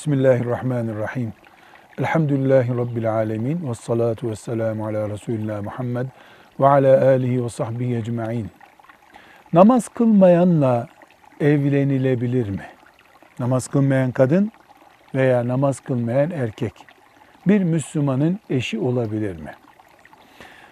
[0.00, 1.32] Bismillahirrahmanirrahim.
[1.98, 3.68] Elhamdülillahi Rabbil alemin.
[3.68, 6.06] Ve salatu ve selamu ala Resulillah Muhammed
[6.60, 8.50] ve ala alihi ve sahbihi ecma'in.
[9.52, 10.86] Namaz kılmayanla
[11.40, 12.64] evlenilebilir mi?
[13.38, 14.52] Namaz kılmayan kadın
[15.14, 16.86] veya namaz kılmayan erkek
[17.46, 19.52] bir Müslümanın eşi olabilir mi?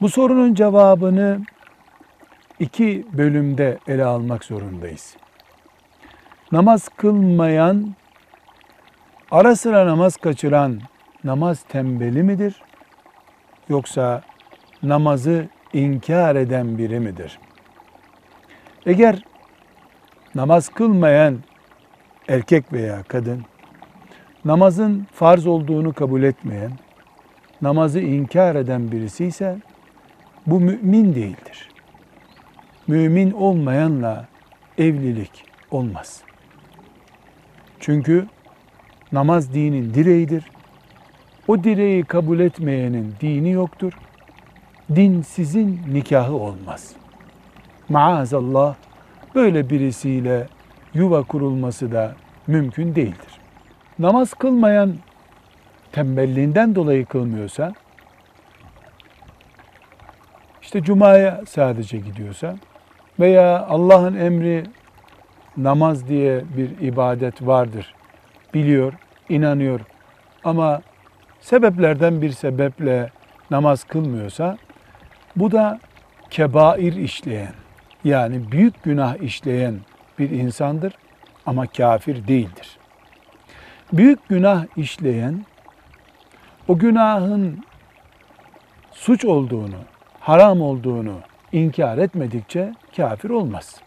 [0.00, 1.40] Bu sorunun cevabını
[2.58, 5.16] iki bölümde ele almak zorundayız.
[6.52, 7.94] Namaz kılmayan,
[9.30, 10.80] ara sıra namaz kaçıran
[11.24, 12.62] namaz tembeli midir?
[13.68, 14.22] Yoksa
[14.82, 17.38] namazı inkar eden biri midir?
[18.86, 19.22] Eğer
[20.34, 21.38] namaz kılmayan
[22.28, 23.44] erkek veya kadın,
[24.44, 26.72] namazın farz olduğunu kabul etmeyen,
[27.62, 29.58] namazı inkar eden birisi ise
[30.46, 31.68] bu mümin değildir.
[32.86, 34.26] Mümin olmayanla
[34.78, 36.22] evlilik olmaz.
[37.80, 38.26] Çünkü
[39.12, 40.44] namaz dinin direğidir.
[41.48, 43.92] O direği kabul etmeyenin dini yoktur.
[44.94, 46.92] Din sizin nikahı olmaz.
[47.88, 48.74] Maazallah
[49.34, 50.46] böyle birisiyle
[50.94, 52.14] yuva kurulması da
[52.46, 53.40] mümkün değildir.
[53.98, 54.94] Namaz kılmayan
[55.92, 57.72] tembelliğinden dolayı kılmıyorsa,
[60.62, 62.56] işte cumaya sadece gidiyorsa
[63.20, 64.64] veya Allah'ın emri
[65.56, 67.94] namaz diye bir ibadet vardır.
[68.54, 68.92] Biliyor,
[69.28, 69.80] inanıyor
[70.44, 70.82] ama
[71.40, 73.10] sebeplerden bir sebeple
[73.50, 74.58] namaz kılmıyorsa
[75.36, 75.80] bu da
[76.30, 77.52] kebair işleyen
[78.04, 79.74] yani büyük günah işleyen
[80.18, 80.92] bir insandır
[81.46, 82.78] ama kafir değildir.
[83.92, 85.44] Büyük günah işleyen
[86.68, 87.64] o günahın
[88.92, 89.78] suç olduğunu,
[90.20, 91.20] haram olduğunu
[91.52, 93.80] inkar etmedikçe kafir olmaz.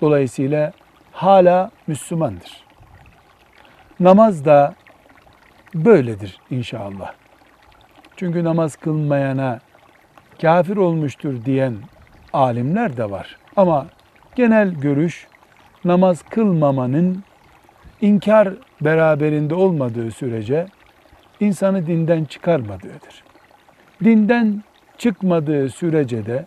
[0.00, 0.72] Dolayısıyla
[1.12, 2.65] hala Müslümandır.
[4.00, 4.74] Namaz da
[5.74, 7.12] böyledir inşallah.
[8.16, 9.60] Çünkü namaz kılmayana
[10.40, 11.74] kafir olmuştur diyen
[12.32, 13.36] alimler de var.
[13.56, 13.86] Ama
[14.34, 15.26] genel görüş
[15.84, 17.24] namaz kılmamanın
[18.00, 18.48] inkar
[18.80, 20.66] beraberinde olmadığı sürece
[21.40, 23.24] insanı dinden çıkarmadığıdır.
[24.04, 24.62] Dinden
[24.98, 26.46] çıkmadığı sürece de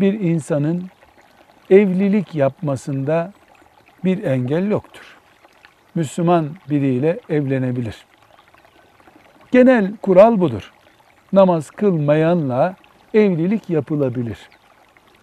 [0.00, 0.90] bir insanın
[1.70, 3.32] evlilik yapmasında
[4.04, 5.19] bir engel yoktur.
[5.94, 8.06] Müslüman biriyle evlenebilir.
[9.52, 10.72] Genel kural budur.
[11.32, 12.76] Namaz kılmayanla
[13.14, 14.38] evlilik yapılabilir.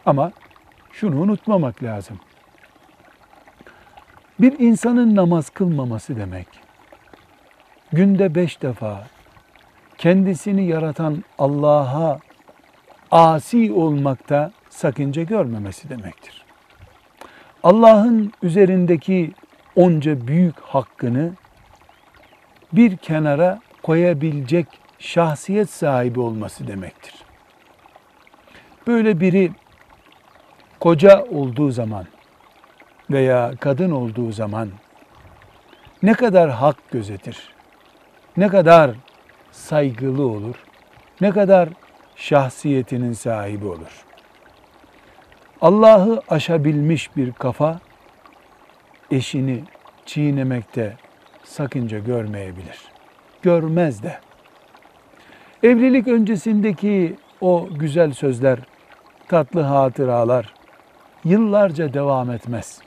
[0.05, 0.31] Ama
[0.91, 2.19] şunu unutmamak lazım.
[4.39, 6.47] Bir insanın namaz kılmaması demek,
[7.93, 9.03] günde beş defa
[9.97, 12.19] kendisini yaratan Allah'a
[13.11, 16.45] asi olmakta sakınca görmemesi demektir.
[17.63, 19.31] Allah'ın üzerindeki
[19.77, 21.31] onca büyük hakkını
[22.73, 24.67] bir kenara koyabilecek
[24.99, 27.13] şahsiyet sahibi olması demektir.
[28.87, 29.51] Böyle biri
[30.79, 32.05] koca olduğu zaman
[33.09, 34.69] veya kadın olduğu zaman
[36.03, 37.49] ne kadar hak gözetir,
[38.37, 38.91] ne kadar
[39.51, 40.55] saygılı olur,
[41.21, 41.69] ne kadar
[42.15, 44.05] şahsiyetinin sahibi olur.
[45.61, 47.79] Allah'ı aşabilmiş bir kafa
[49.11, 49.63] eşini
[50.05, 50.93] çiğnemekte
[51.43, 52.77] sakınca görmeyebilir.
[53.41, 54.17] Görmez de.
[55.63, 58.59] Evlilik öncesindeki o güzel sözler,
[59.27, 60.53] tatlı hatıralar
[61.25, 62.81] yıllarca devam etmez.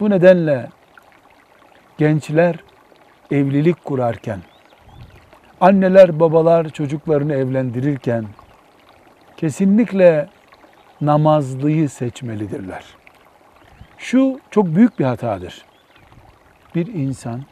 [0.00, 0.68] Bu nedenle
[1.98, 2.56] gençler
[3.30, 4.40] evlilik kurarken,
[5.60, 8.24] anneler babalar çocuklarını evlendirirken
[9.36, 10.28] kesinlikle
[11.00, 12.97] namazlıyı seçmelidirler.
[13.98, 15.64] Şu çok büyük bir hatadır.
[16.74, 17.42] Bir insan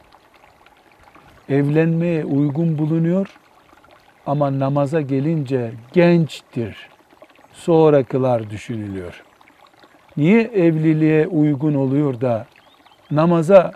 [1.49, 3.39] evlenmeye uygun bulunuyor
[4.25, 6.89] ama namaza gelince gençtir.
[7.53, 9.23] Sonra kılar düşünülüyor.
[10.17, 12.45] Niye evliliğe uygun oluyor da
[13.11, 13.71] namaza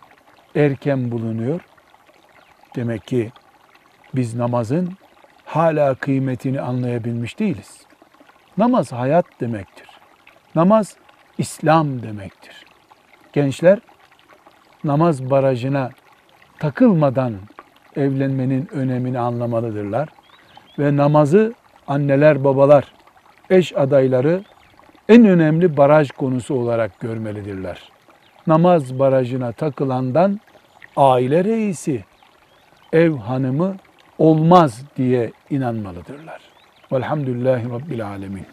[0.56, 1.62] erken bulunuyor?
[2.75, 3.31] Demek ki
[4.16, 4.90] biz namazın
[5.45, 7.81] hala kıymetini anlayabilmiş değiliz.
[8.57, 9.88] Namaz hayat demektir.
[10.56, 10.95] Namaz
[11.38, 12.70] İslam demektir.
[13.33, 13.80] Gençler
[14.83, 15.89] namaz barajına
[16.60, 17.33] takılmadan
[17.95, 20.10] evlenmenin önemini anlamalıdırlar
[20.80, 21.54] ve namazı
[21.88, 22.94] anneler, babalar,
[23.50, 24.44] eş adayları
[25.10, 27.89] en önemli baraj konusu olarak görmelidirler.
[28.48, 30.39] Namaz barajına takılandan
[30.95, 32.04] aile reisi,
[32.94, 33.75] ev hanımı
[34.18, 36.42] olmaz diye inanmalıdırlar.
[36.92, 38.45] Velhamdülillahi Rabbil Alemin.